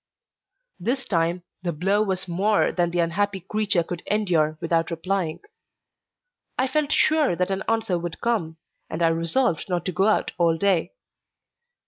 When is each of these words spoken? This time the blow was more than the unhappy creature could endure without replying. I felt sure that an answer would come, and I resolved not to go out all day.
This 0.79 1.05
time 1.05 1.43
the 1.61 1.71
blow 1.71 2.01
was 2.01 2.27
more 2.27 2.71
than 2.71 2.89
the 2.89 2.97
unhappy 3.01 3.39
creature 3.41 3.83
could 3.83 4.01
endure 4.07 4.57
without 4.59 4.89
replying. 4.89 5.41
I 6.57 6.65
felt 6.65 6.91
sure 6.91 7.35
that 7.35 7.51
an 7.51 7.61
answer 7.69 7.99
would 7.99 8.19
come, 8.19 8.57
and 8.89 9.03
I 9.03 9.09
resolved 9.09 9.69
not 9.69 9.85
to 9.85 9.91
go 9.91 10.07
out 10.07 10.31
all 10.39 10.57
day. 10.57 10.93